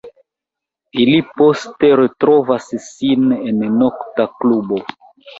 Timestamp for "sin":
2.85-3.27